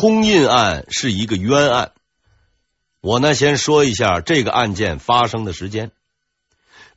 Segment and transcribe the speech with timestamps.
[0.00, 1.90] 空印案是一个冤案。
[3.00, 5.90] 我呢，先说一下这个案件发生的时间。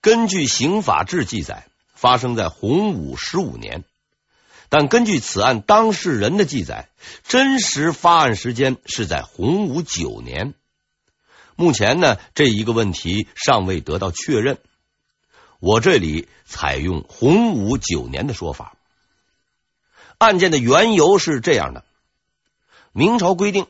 [0.01, 3.85] 根据刑法志记载，发生在洪武十五年，
[4.69, 6.89] 但根据此案当事人的记载，
[7.23, 10.53] 真实发案时间是在洪武九年。
[11.55, 14.59] 目前呢，这一个问题尚未得到确认。
[15.59, 18.77] 我这里采用洪武九年的说法。
[20.19, 21.83] 案件的缘由是这样的：
[22.93, 23.67] 明朝规定，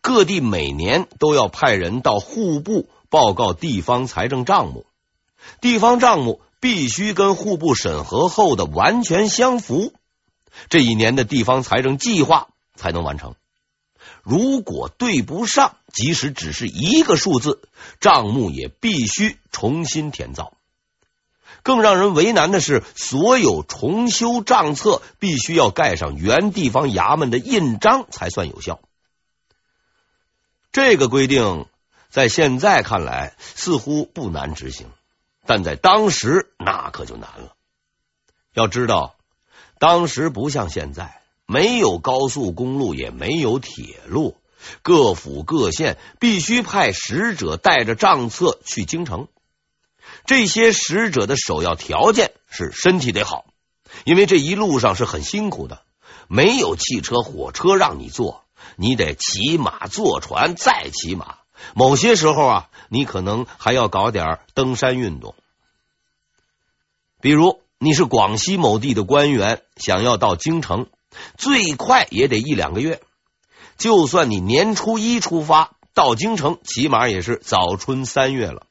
[0.00, 4.86] 各地每年都要派人到户部报告地方财政账目，
[5.60, 9.92] 地方账目必须跟户部审核后的完全相符，
[10.68, 13.34] 这一年的地方财政计划才能完成。
[14.22, 17.62] 如果对不上，即使只是一个数字，
[18.00, 20.55] 账目也必须重新填造。
[21.66, 28.78] 更让人为难的是，所有重修账册必须要盖上原地方衙门的印章才算有效。
[30.70, 31.66] 这个规定
[32.08, 34.86] 在现在看来似乎不难执行，
[35.44, 37.56] 但在当时那可就难了。
[38.54, 39.16] 要知道，
[39.80, 41.20] 当时不像现在。
[41.46, 44.36] 没有高速公路，也没有铁路，
[44.82, 49.26] 各府各县必须派使者带着账册去京城。
[50.26, 53.46] 这些使者的首要条件是身体得好，
[54.04, 55.82] 因为这一路上是很辛苦的，
[56.28, 58.44] 没有汽车、火车让你坐，
[58.76, 61.36] 你得骑马、坐船再骑马。
[61.74, 65.34] 某些时候啊，你可能还要搞点登山运动，
[67.20, 70.86] 比如你是广西某地的官员，想要到京城。
[71.38, 73.00] 最快也得一两个月，
[73.78, 78.66] 就算你年初一出发到京城，起码也是早春三月了。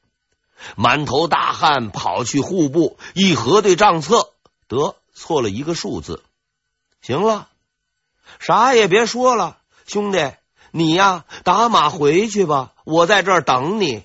[0.76, 4.30] 满头大汗跑去户部一核对账册，
[4.68, 6.22] 得错了一个数字。
[7.00, 7.48] 行了，
[8.38, 10.32] 啥也别说了，兄弟，
[10.70, 14.02] 你呀打马回去吧，我在这儿等你。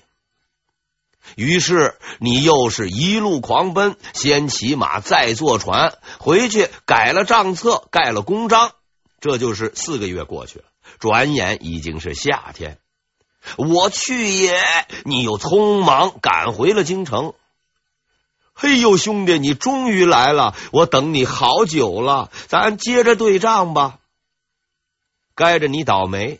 [1.36, 8.72] 于是你又是一路狂奔，先骑马，再坐船回去，改了账册，盖了公章。
[9.20, 10.64] 这就是四个月过去了，
[10.98, 12.78] 转眼已经是夏天。
[13.56, 14.60] 我去也，
[15.04, 17.34] 你又匆忙赶回了京城。
[18.54, 23.98] 嘿呦，兄弟，你终于来了，我等你好久了，咱接着对账吧。
[25.34, 26.38] 该着你倒霉，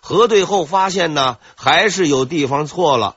[0.00, 3.16] 核对后发现呢，还是有地方错了。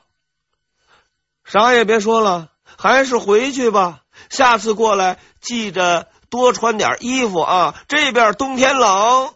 [1.46, 4.02] 啥也别说了，还是回去吧。
[4.30, 9.34] 下次过来记着多穿点衣服啊，这边冬天冷。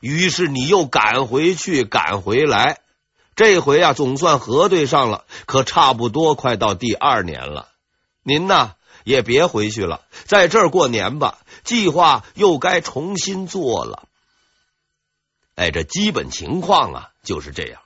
[0.00, 2.80] 于是你又赶回去，赶回来。
[3.34, 7.68] 这回啊，总算核对上了，可差不多快到第二年了。
[8.22, 11.38] 您呢，也别回去了，在这儿过年吧。
[11.62, 14.04] 计划又该重新做了。
[15.56, 17.80] 哎，这基本情况啊，就是这样。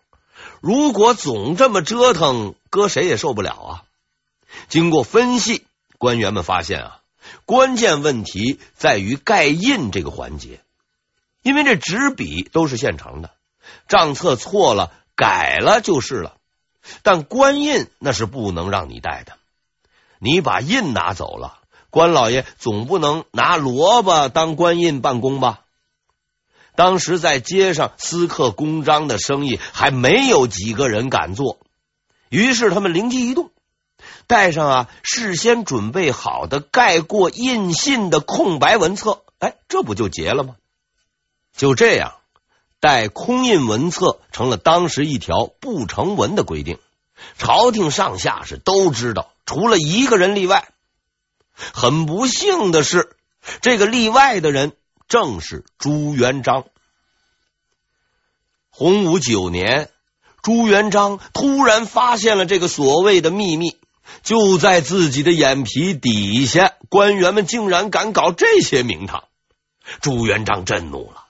[0.61, 3.85] 如果总这么折腾，搁谁也受不了啊！
[4.69, 5.65] 经过分析，
[5.99, 7.01] 官员们发现啊，
[7.47, 10.61] 关键问题在于盖印这个环节，
[11.43, 13.31] 因为这纸笔都是现成的，
[13.89, 16.37] 账册错了改了就是了，
[17.03, 19.33] 但官印那是不能让你带的。
[20.19, 21.59] 你把印拿走了，
[21.89, 25.61] 官老爷总不能拿萝卜当官印办公吧？
[26.77, 31.59] 当时在街上私刻公章的生意还没有几个人敢做，
[32.29, 33.51] 于是他们灵机一动，
[34.27, 40.57] 带上啊事先准备好的盖过印信的空白文册，哎，这不就结了吗？
[41.61, 42.15] 就这样，
[42.81, 46.79] 带空印文册成了当时一条不成文的规定，
[47.37, 50.71] 朝廷上下是都知道，除了一个人例外。
[51.53, 53.15] 很不幸的是，
[53.61, 54.73] 这个例外的人。
[55.07, 56.65] 正是朱元璋。
[58.71, 59.91] 洪武九年，
[60.41, 63.77] 朱元璋突然发现了这个所谓的秘密，
[64.23, 69.25] 就在自己的眼皮底下，官员们竟然敢搞这些名堂。
[70.01, 71.27] 朱元璋震怒了，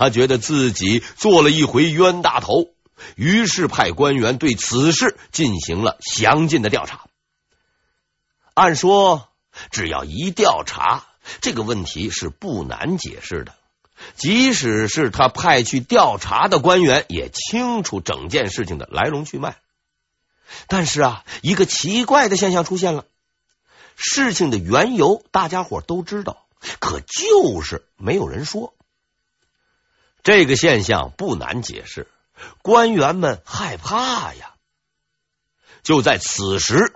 [0.00, 2.70] 他觉得自己做了一回冤大头，
[3.16, 7.04] 于是派官员对此事进行了详尽的调查。
[8.54, 9.28] 按说，
[9.70, 11.04] 只要一调查。
[11.42, 13.54] 这个问题是不难解释的，
[14.16, 19.58] 即使是他派去调查的官员也清楚整件事情的来龙去脉。
[20.66, 23.04] 但是啊，一个奇怪的现象出现了，
[23.96, 26.46] 事情的缘由大家伙都知道，
[26.78, 28.72] 可就是没有人说。
[30.22, 32.06] 这个现象不难解释，
[32.62, 34.54] 官员们害怕呀。
[35.82, 36.92] 就在此时，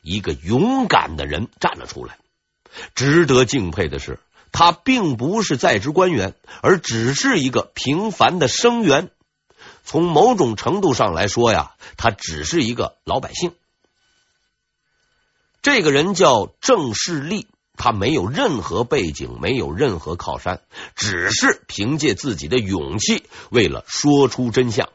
[0.00, 2.18] 一个勇敢的人站了出来。
[2.94, 4.18] 值得敬佩的是，
[4.50, 9.10] 他并不是在职官员，而只是一个平凡的生员。
[9.84, 13.54] 从某种程度上来说呀，他只是一个老百姓。
[15.62, 20.62] 这个人叫郑士立，他没有任何背景，没有任何靠山，
[20.94, 24.88] 只是凭借自己的勇气，为了说出真相。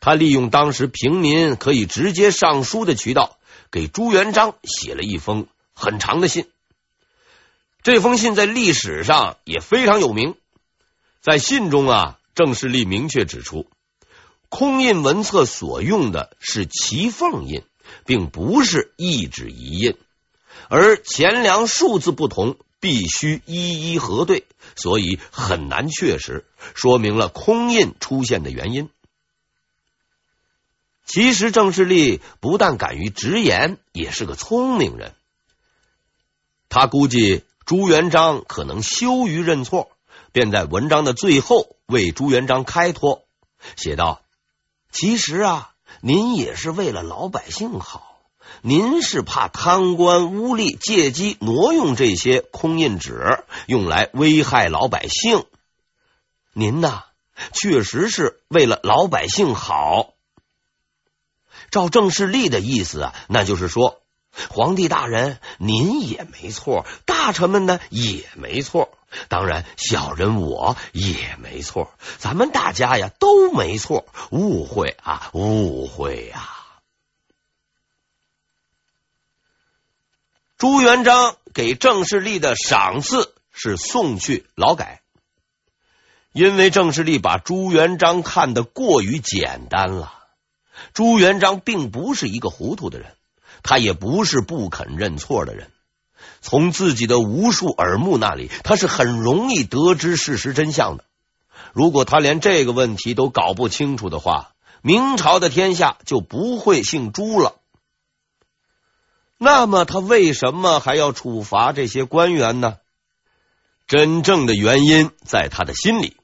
[0.00, 3.38] 他利用当时平民可以直接上书的渠道，
[3.70, 6.46] 给朱元璋写了一封很长的信。
[7.82, 10.34] 这封信在历史上也非常有名。
[11.20, 13.66] 在信中啊，郑士立明确指出，
[14.48, 17.62] 空印文册所用的是骑缝印，
[18.04, 19.96] 并不是一纸一印，
[20.68, 24.44] 而钱粮数字不同，必须一一核对，
[24.76, 28.90] 所以很难确实，说明了空印出现的原因。
[31.06, 35.14] 其实郑士立不但敢于直言，也是个聪明人。
[36.68, 39.90] 他估计朱元璋可能羞于认错，
[40.32, 43.24] 便在文章的最后为朱元璋开脱，
[43.74, 44.20] 写道
[44.92, 45.72] ：“其实啊，
[46.02, 48.07] 您也是为了老百姓好，
[48.62, 55.44] 您是怕贪官污吏借机挪用这些空印纸，用来危害老百姓。
[56.52, 57.04] 您呐，
[57.52, 60.14] 确实是为了老百姓好。”
[61.70, 64.00] 照郑士立的意思啊，那就是说，
[64.48, 68.88] 皇帝大人您也没错，大臣们呢也没错，
[69.28, 76.57] 当然小人我也没错，咱们大家呀都没错，误会啊，误会啊！
[80.58, 85.02] 朱元璋给郑士力的赏赐是送去劳改，
[86.32, 90.12] 因为郑士力把朱元璋看得过于简单了。
[90.94, 93.12] 朱元璋并不是一个糊涂的人，
[93.62, 95.70] 他也不是不肯认错的人。
[96.40, 101.04] 从自己的无数耳目那里，他是很容易得知事实真相的。
[101.72, 104.50] 如果他连这个问题都搞不清楚的话，
[104.82, 107.54] 明朝的天下就不会姓朱了。
[109.38, 112.78] 那么，他为什么还要处罚这些官员呢？
[113.86, 116.16] 真正的原因在他的心里。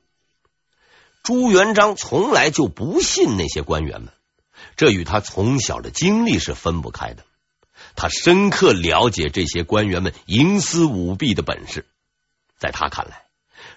[1.22, 4.12] 朱元璋从来就不信那些官员们。
[4.76, 7.24] 这与他从小的经历是分不开的。
[7.94, 11.86] 他深刻了解这些官员们营私舞弊的本事，
[12.58, 13.22] 在他看来，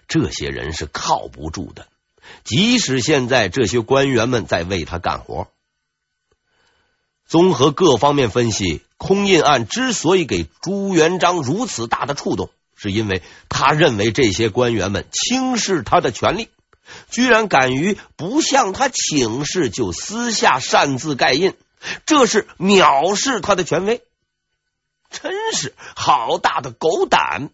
[0.07, 1.87] 这些人是靠不住的。
[2.43, 5.47] 即使现在这些官员们在为他干活，
[7.27, 16.49] 综合各方面分析，空印案之所以给朱元璋如此大的触动，是因为他认为这些官员们轻视他的权力。
[17.09, 21.53] 居然敢于不向他请示就私下擅自盖印，
[22.05, 24.01] 这是藐视他的权威，
[25.09, 27.49] 真是好大的狗胆！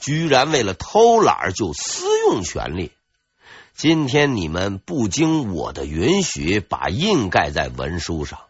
[0.00, 2.90] 居然为了偷懒就私用权力。
[3.76, 8.40] 今天你们不经我的允许把印盖在文书上，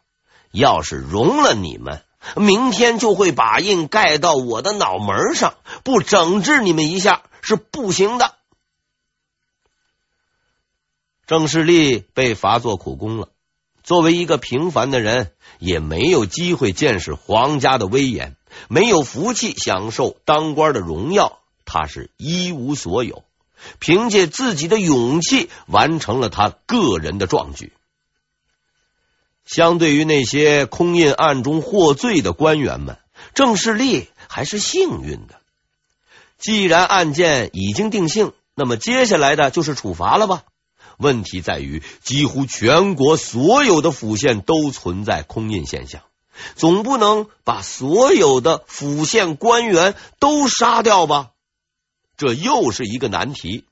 [0.51, 2.03] 要是容了你们，
[2.37, 5.55] 明天就会把印盖到我的脑门上，
[5.85, 8.35] 不整治你们一下是不行的。
[11.27, 13.29] 郑士立被罚做苦工了。
[13.83, 18.37] 作为一个平凡的人，也没有机会见识皇家的威严，
[18.69, 21.41] 没有福气享受当官的荣耀。
[21.65, 23.25] 他是一无所有，
[23.81, 27.73] 凭借自己的勇气完成了他个人的壮举。
[29.45, 32.99] 相对于那些空印案中获罪的官员们，
[33.35, 35.41] 郑士立还是幸运的。
[36.39, 40.43] 既然案件已经定性，那么接下来的就是处罚了吧？
[40.99, 46.03] 问题在于，几乎全国所有的府县都存在空印现象，
[46.55, 51.31] 总不能把所有的府县官员都杀掉吧？
[52.17, 53.65] 这又是一个难题。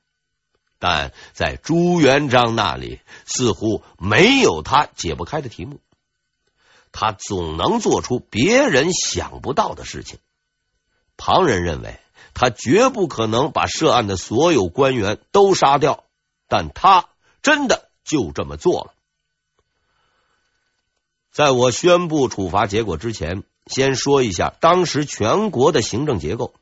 [0.81, 5.79] 但在朱元璋那里，似乎没有他解不开的题目。
[6.91, 10.19] 他总能做出别人想不到的事情。
[11.15, 11.99] 旁人认为
[12.33, 16.03] 他绝不可能把涉案的所有官员都杀掉，
[16.49, 17.07] 但他。
[17.43, 18.93] 真的就这么做了。
[21.31, 26.53] 在我宣布处罚结果之前，先说一下当时全国的行政结构。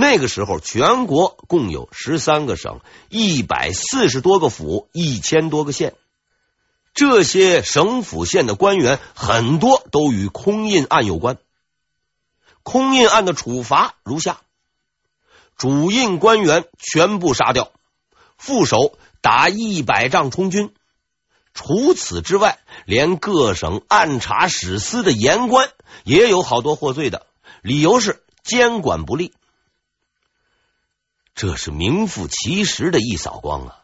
[0.00, 5.96] 那个时候，全国共有十三个省、一百四十多个府、一千多个县。
[6.94, 11.38] 这些省府县的官员很多都与空印案有关。
[12.62, 14.40] 空印案的处罚如下：
[15.56, 17.72] 主印官员全部杀掉，
[18.36, 18.96] 副手。
[19.20, 20.72] 打一百仗充军。
[21.52, 25.70] 除此之外，连各省按察使司的言官
[26.04, 27.26] 也有好多获罪的，
[27.62, 29.34] 理由是监管不力。
[31.38, 33.76] 这是名副其实的一扫光啊！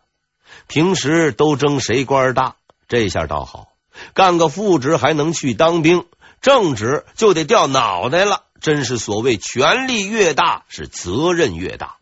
[0.66, 2.56] 平时都争谁官大，
[2.88, 3.68] 这下倒好，
[4.12, 6.04] 干个副职还能去当兵，
[6.40, 8.42] 正职就得掉脑袋了。
[8.61, 11.99] 真是所谓权力越大，是责任越大。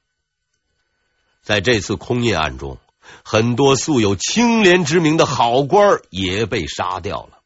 [1.42, 2.78] 在这次空印案中，
[3.22, 7.40] 很多素有清廉之名的好官也被杀掉了。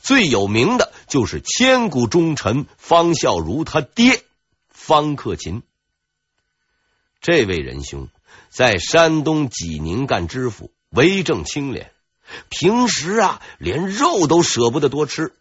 [0.00, 4.24] 最有名的就是千古忠臣方孝孺他爹
[4.68, 5.62] 方克勤。
[7.26, 8.08] 这位仁兄
[8.50, 11.90] 在山东济宁干知府，为政清廉，
[12.50, 15.34] 平时啊连肉都舍不得多吃，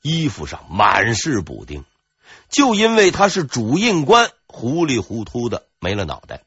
[0.00, 1.84] 衣服上满是补丁，
[2.50, 6.44] 就因为他是主印官，糊里糊涂的没了脑袋。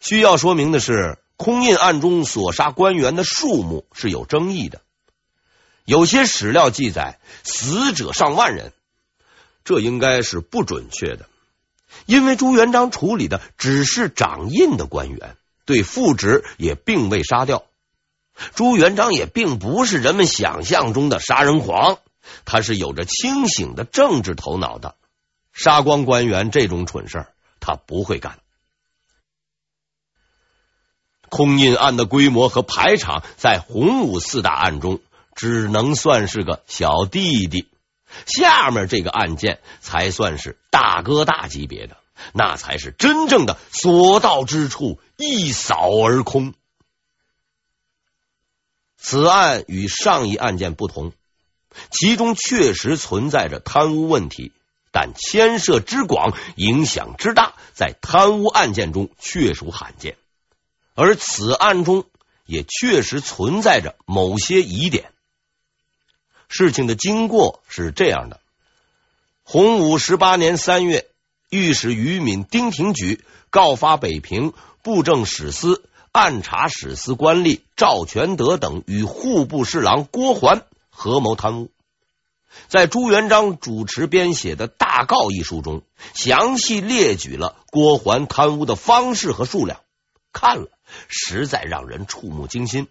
[0.00, 4.80] 需要说明的是，空印案中所杀官员的数目是有争议的。
[5.84, 8.72] 有些史料记载死者上万人，
[9.64, 11.28] 这应该是不准确的，
[12.06, 17.64] 因为朱元璋处理的只是掌印的官员，对副职也并未杀掉。
[18.54, 21.98] 朱元璋也并不是人们想象中的杀人狂，
[22.44, 24.96] 他是有着清醒的政治头脑的，
[25.52, 27.26] 杀光官员这种蠢事
[27.60, 28.38] 他不会干。
[31.28, 35.00] 空印案的规模和排场，在洪武四大案中。
[35.36, 37.66] 只能算是个小弟弟，
[38.26, 41.96] 下面这个案件才算是大哥大级别的，
[42.32, 46.54] 那才是真正的所到之处一扫而空。
[48.96, 51.12] 此案与上一案件不同，
[51.90, 54.52] 其中确实存在着贪污问题，
[54.92, 60.16] 但牵涉之广、影响之大，在贪污案件中确属罕见，
[60.94, 62.06] 而此案中
[62.46, 65.12] 也确实存在着某些疑点。
[66.48, 68.40] 事情的经过是这样的：
[69.42, 71.06] 洪武十八年三月，
[71.50, 81.70] 御史于敏、丁廷举告发北平布政使司、按察使司官吏赵全德等与户部侍郎郭桓合谋贪污。
[82.68, 85.82] 在朱元璋主持编写的大告一书中，
[86.14, 89.80] 详细列举了郭桓贪污的方式和数量，
[90.32, 90.68] 看了
[91.08, 92.86] 实在让人触目惊心。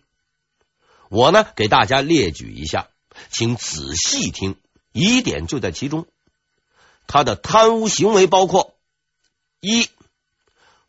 [1.07, 2.87] 我呢，给大家列举一下。
[3.31, 4.55] 请仔细听，
[4.91, 6.05] 疑点就在其中。
[7.07, 8.73] 他的贪污行为包括：
[9.59, 9.89] 一、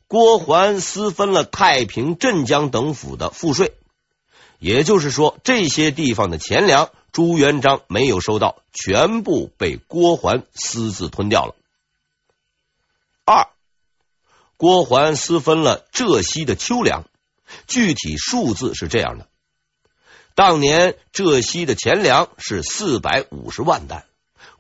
[0.07, 3.75] 郭桓私分了太平、镇江等府的赋税，
[4.59, 11.55] 也就是说，这些地方的钱粮，朱元璋没有收到，全部被郭桓私自吞掉了。
[13.25, 13.49] 二、
[14.57, 17.05] 郭桓私分了浙西的秋粮，
[17.67, 19.29] 具体数字是这样的。
[20.35, 24.05] 当年浙西的钱粮是四百五十万担，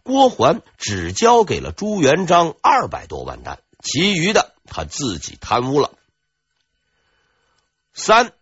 [0.04, 5.90] 郭桓只交给了朱元璋二百多万担，其余的他自己贪污了。
[7.92, 8.32] 三，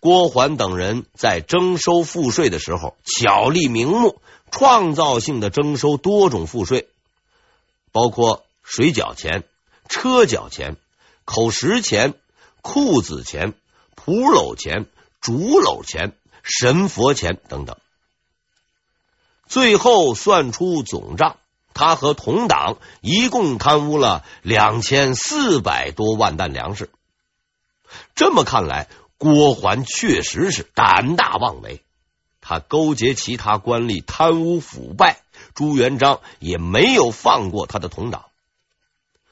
[0.00, 4.20] 郭桓等人在征收赋税的时候巧立名目，
[4.50, 6.88] 创造性的征收多种赋税，
[7.92, 9.44] 包括水缴钱、
[9.88, 10.76] 车缴钱、
[11.24, 12.14] 口食钱、
[12.60, 13.54] 裤子钱、
[13.94, 14.86] 蒲篓钱、
[15.20, 16.16] 竹篓钱。
[16.42, 17.76] 神佛钱等等，
[19.46, 21.36] 最后算出总账，
[21.72, 26.90] 他和同党一共贪污了两千四百多万担粮食。
[28.14, 31.82] 这么看来，郭桓确实是胆大妄为，
[32.40, 35.22] 他勾结其他官吏贪污腐败，
[35.54, 38.24] 朱元璋也没有放过他的同党。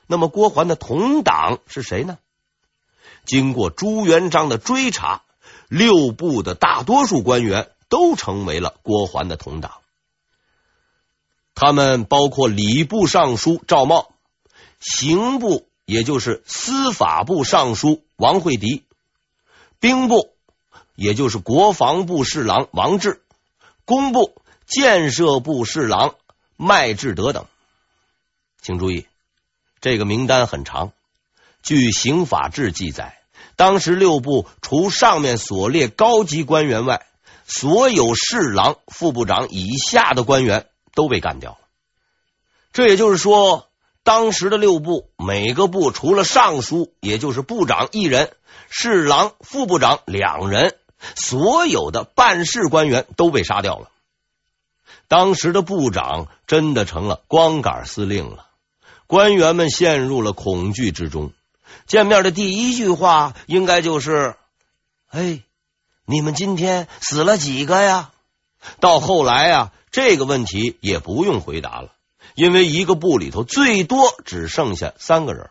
[0.07, 2.19] 那么，郭桓的同党是谁呢？
[3.25, 5.23] 经过朱元璋的追查。
[5.71, 9.83] 六部的大多数官员都成为了郭桓的同党，
[11.55, 14.13] 他们包括礼部尚书赵茂、
[14.81, 18.83] 刑部也就是司法部尚书王惠迪、
[19.79, 20.35] 兵部
[20.97, 23.23] 也就是国防部侍郎王志、
[23.85, 26.17] 工部建设部侍郎
[26.57, 27.47] 麦志德等。
[28.61, 29.07] 请注意，
[29.81, 30.93] 这个名单很长。
[31.63, 33.20] 据刑法志记载。
[33.61, 37.05] 当时六部除上面所列高级官员外，
[37.45, 41.59] 所有侍郎、副部长以下的官员都被干掉了。
[42.73, 43.69] 这也就是说，
[44.03, 48.33] 当时的六部每个部除了尚书，也就是部长一人，
[48.71, 50.75] 侍郎、副部长两人，
[51.15, 53.91] 所有的办事官员都被杀掉了。
[55.07, 58.47] 当时的部长真的成了光杆司令了，
[59.07, 61.35] 官员们陷入了恐惧之中。
[61.87, 64.37] 见面的第一句话应该就是
[65.11, 65.43] ：“哎，
[66.05, 68.11] 你们今天死了几个呀？”
[68.81, 71.93] 到后来啊，这个问题也不用回答了，
[72.35, 75.51] 因为一个部里头最多只剩下三个人。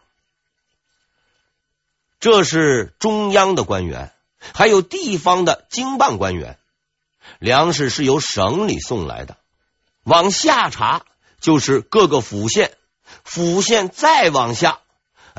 [2.19, 4.13] 这是中央的官员，
[4.53, 6.57] 还有地方的经办官员。
[7.39, 9.37] 粮食是由省里送来的，
[10.03, 11.05] 往下查
[11.39, 12.75] 就是各个府县，
[13.23, 14.79] 府县再往下，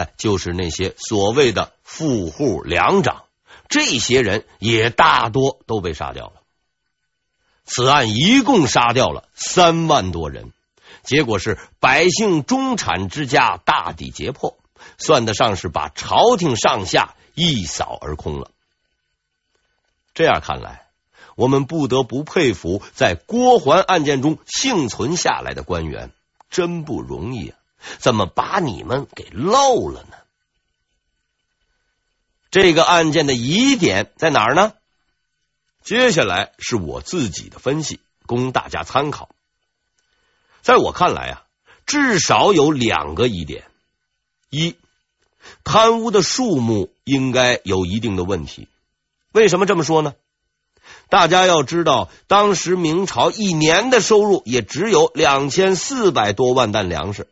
[0.01, 3.25] 哎，就是那些所谓的富户粮长。
[3.69, 6.41] 这些人也大多都被杀掉了。
[7.67, 10.53] 此案一共杀掉了三万多人，
[11.03, 14.57] 结果是百姓中产之家大抵劫破，
[14.97, 18.51] 算得上是把朝廷上下一扫而空了。
[20.15, 20.87] 这样看来，
[21.37, 26.11] 我们不得不佩服在郭桓案件中幸存下来的官员，
[26.49, 27.60] 真不容易啊！
[27.99, 30.17] 怎么把你们给漏了呢？
[32.51, 34.73] 这个案件的疑点在哪儿呢？
[35.83, 39.31] 接下来是我自己的分析，供大家参考。
[40.61, 41.43] 在我看来啊，
[41.87, 43.65] 至少有两个疑点：
[44.51, 44.77] 一，
[45.65, 48.69] 贪污的数目应该有一定的问题。
[49.33, 50.15] 为什么这么说呢？
[51.09, 57.29] 大家要知道，当时明朝一年的收入也只有两千四百多万担粮食，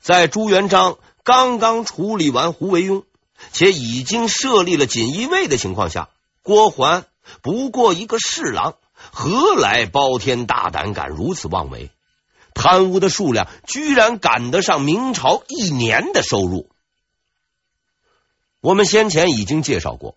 [0.00, 3.04] 在朱元璋刚刚处理完胡惟庸，
[3.52, 6.08] 且已经设立了锦衣卫的情况下，
[6.42, 7.04] 郭桓
[7.42, 11.90] 不过一个侍郎，何来包天大胆敢如此妄为？
[12.54, 16.70] 贪污的数量居然赶得上明朝一年的收入。
[18.60, 20.16] 我们先前已经介绍过，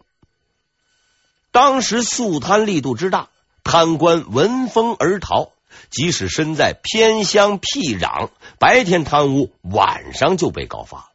[1.51, 3.29] 当时肃贪力度之大，
[3.63, 5.51] 贪官闻风而逃，
[5.89, 11.09] 即使身在偏乡僻壤，白天贪污，晚上就被告发。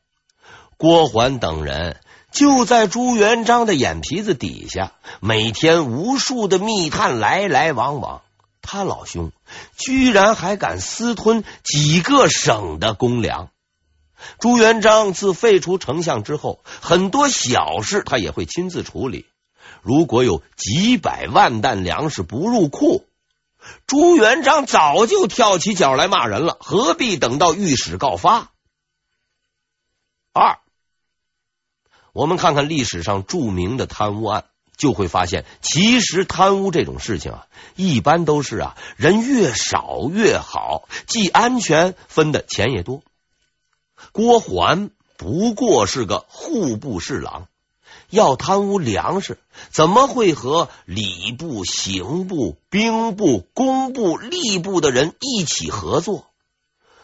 [0.76, 8.22] 郭桓等人就在朱元璋的眼皮子底下，每天无数的密探来来往往。
[8.60, 9.30] 他老兄
[9.76, 13.48] 居然还敢私吞几个省的公粮。
[14.38, 19.24] 朱元璋自废除丞相之后，很多小事他也会亲自处理。
[19.82, 23.05] 如果有几百万担粮食不入库，
[23.86, 28.50] 朱元璋早就跳起脚来骂人了，何必等到御史告发？
[30.32, 30.58] 二。
[32.12, 43.02] 我们看看历史上著名的贪污案，就会发现，其实贪污这种事情啊，一般都是啊，人越少越好，既安全，分的钱也多。
[44.12, 47.48] 郭桓不过是个户部侍郎，
[48.10, 49.38] 要贪污粮食，
[49.70, 56.26] 怎么会和礼部、刑部、兵部、工部、吏部的人一起合作？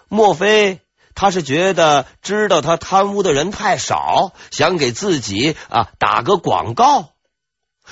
[0.08, 0.80] 莫非？
[1.14, 7.10] 他是觉得知道他贪污的人太少，想给自己啊打个广告。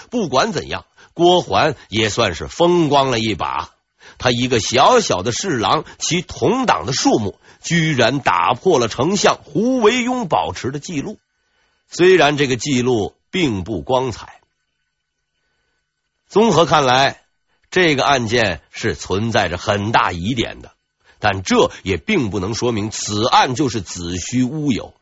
[0.08, 3.70] 不管怎样，郭桓也算是风光了一把。
[4.16, 11.18] 他一个小小的侍郎，其同党的数目居然打破了丞相胡惟庸保持的记录。
[11.90, 14.40] 虽然这个记录并不光彩，
[16.28, 17.22] 综合看来，
[17.70, 20.72] 这个案件是存在着很大疑点的。
[21.18, 24.94] 但这也并不能说明此案就是子虚乌有。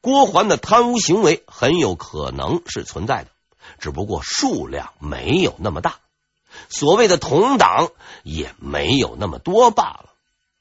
[0.00, 3.30] 郭桓的贪污行为很有可能是存在的，
[3.80, 5.96] 只不过数量没有那么大，
[6.68, 7.90] 所谓的同党
[8.22, 10.10] 也没有那么多罢了。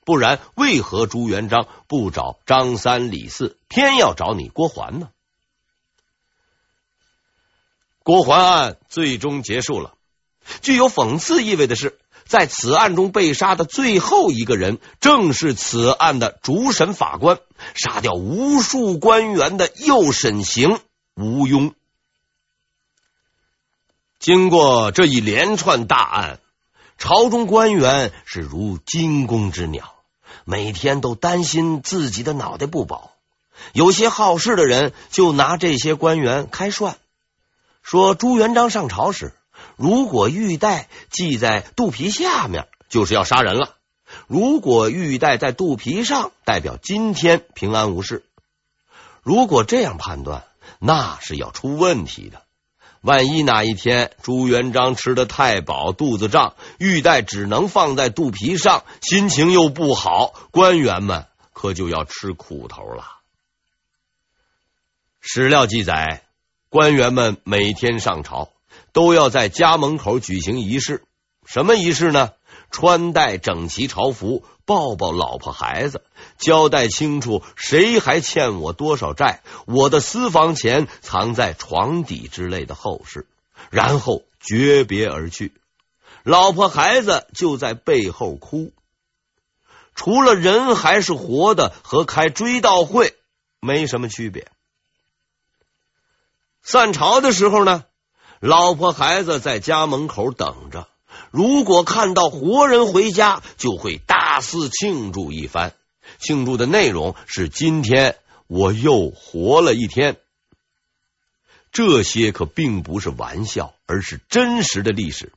[0.03, 5.09] 不然，为何朱元璋不找张三李四，偏要找你郭桓呢？
[8.07, 9.95] 郭桓案最终结束了。
[10.61, 11.99] 具有讽刺意味的是。
[12.25, 17.39] 在此案中被杀的最后一个人，正是此案的主审法官，
[17.73, 20.81] 杀掉无数官员的右审刑
[21.15, 21.71] 吴庸。
[24.19, 26.39] 经过这一连串大案，
[26.97, 29.93] 朝中官员是如惊弓之鸟，
[30.43, 33.11] 每天都担心自己的脑袋不保。
[33.71, 36.97] 有些好事的人就拿这些官员开涮，
[37.87, 39.33] 说朱元璋上朝时。
[39.77, 43.75] 如果玉带系在肚皮下面，就是要杀人了；
[44.27, 48.25] 如果玉带在肚皮上，代表今天平安无事。
[49.23, 50.43] 如果这样判断，
[50.79, 52.41] 那是要出问题的。
[52.99, 63.05] 万一哪一天朱元璋吃得太饱，肚子胀，玉带只能放在肚皮上，心情又不好，官员们可就要吃苦头了。
[65.21, 66.23] 史料记载，
[66.69, 68.49] 官员们每天上朝。
[68.93, 71.03] 都要在家门口举行仪式，
[71.45, 72.31] 什么仪式呢？
[72.71, 76.03] 穿戴整齐朝服，抱抱老婆孩子，
[76.39, 83.27] 交代清楚谁还欠我多少债，我的私房钱藏在床底之类的后事，
[83.69, 85.53] 然后诀别而去。
[86.23, 88.73] 老婆孩子就在背后哭。
[89.93, 93.15] 除了人还是活的和开追悼会
[93.59, 94.47] 没什么区别。
[96.67, 97.85] 散朝的时候呢，
[98.41, 100.89] 老婆孩子在家门口等着，
[101.31, 105.73] 如果看到活人回家，就会大肆庆祝一番。
[106.19, 110.17] 庆祝的内容是今天我又活了一天。
[111.71, 115.31] 这些可并不是玩笑，而是真实的历史。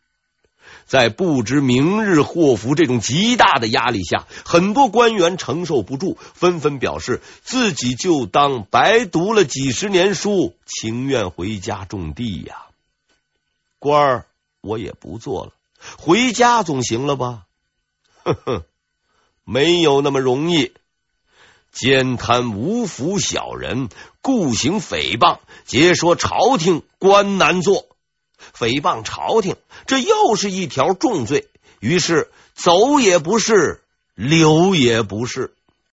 [0.86, 12.66] 在不知明日祸福这种极大的压力下，很多官员承受不住，纷纷表示自己就当白读了几十年书，情愿回家种地呀。
[13.78, 14.26] 官儿
[14.60, 15.52] 我也不做了，
[15.96, 17.46] 回家总行了吧？
[18.22, 18.64] 呵呵，
[19.44, 20.72] 没有那么容易。
[21.72, 23.90] 奸贪无福小人，
[24.22, 27.86] 故行诽谤，皆说朝廷，官难做。
[28.56, 31.48] 诽谤朝廷，这又是一条重罪。
[31.80, 33.82] 于是走也不是，
[34.14, 35.54] 留也不是。